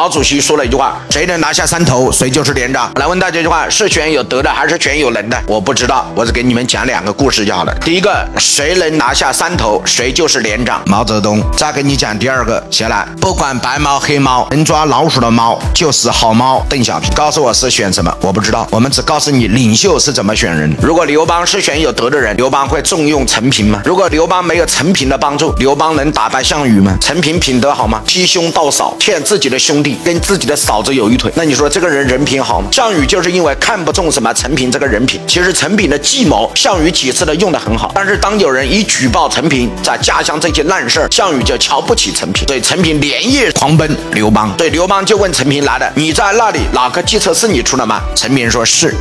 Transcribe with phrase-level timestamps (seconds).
[0.00, 2.90] 毛主席说了一句话：谁能拿下山头，谁就是连长。
[2.94, 5.38] 来问大家一句话：是选有德的，还是选有能的？
[5.46, 7.74] 我不知道，我只给你们讲两个故事就好了。
[7.84, 10.80] 第一个，谁能拿下山头，谁就是连长。
[10.86, 11.42] 毛泽东。
[11.54, 16.64] 再给你讲第二个，先来，不管白猫黑猫，能抓老鼠的猫就是好猫。
[16.70, 18.10] 邓小平，告诉我是选什么？
[18.22, 18.66] 我不知道。
[18.70, 20.74] 我们只告诉你领袖是怎么选人。
[20.80, 23.82] 如果刘邦是选有德的人，刘邦会重用陈平吗？
[23.84, 26.96] 如果刘邦没有陈平的帮助，刘邦能打败项羽吗？
[27.02, 28.00] 陈平品德好吗？
[28.06, 32.68] 欺兄盗嫂，欠自己的兄弟跟自己的嫂子有一腿，那你说这个人人品好吗？
[32.72, 35.20] 项羽就是因为看不中什么陈平这个人品。
[35.26, 44.52] 其实陈平的计谋，项羽几次的用的很好，但是当有人一举报陈平在家乡这些烂事儿，项羽就瞧不起陈平，所以陈平连夜狂奔刘邦。
[44.56, 48.02] 对刘邦就问陈平来的，你在那里哪个计策是你出的吗？
[48.14, 48.94] 陈平说是。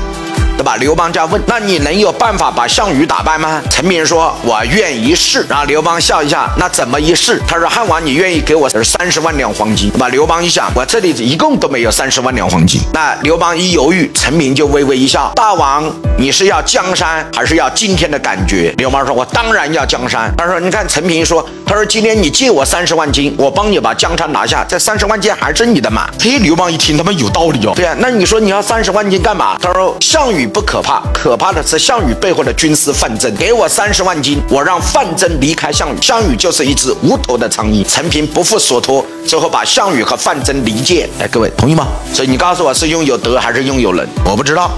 [0.70, 0.80] 把？
[0.80, 3.62] 刘邦就要问，那你能有办法把项羽打败吗？
[3.72, 7.42] 陈平说：“我愿一试。”然后刘邦笑一下，那怎么一试？
[7.48, 10.08] 他说：“汉王，你愿意给我三十万两黄金？”对吧？
[10.10, 12.80] 刘邦一想，我这里一共都没有三十万两黄金。
[12.94, 27.74] 那刘邦一犹豫，陈平就微微一笑：“大王，你是要江山，还是要今天的感觉？”刘邦说：“我当然要江山。”他说：“你看，陈平说，他说今天你借我三十万金，我帮你把江山拿下，这三十万金还是你的嘛？”嘿，刘邦一听，他妈有道理哦。
[27.76, 29.58] 对啊，那你说你要三十万金干嘛？
[29.60, 33.34] 他说：“项羽不。”不可怕，可怕的是项羽背后的军师范增。
[33.36, 36.02] 给我三十万金，我让范增离开项羽。
[36.02, 37.82] 项羽就是一只无头的苍蝇。
[37.88, 41.10] 陈平不负所托，最后把项羽和范增离间。
[41.18, 41.88] 哎，各位同意吗？
[42.14, 44.06] 所以你告诉我是拥有德还是拥有人？
[44.26, 44.70] 我不知道。